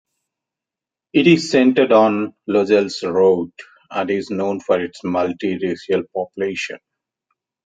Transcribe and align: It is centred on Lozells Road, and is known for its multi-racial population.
It 1.13 1.27
is 1.27 1.51
centred 1.51 1.91
on 1.91 2.33
Lozells 2.49 3.03
Road, 3.03 3.51
and 3.91 4.09
is 4.09 4.31
known 4.31 4.59
for 4.59 4.81
its 4.83 5.03
multi-racial 5.03 6.01
population. 6.15 6.79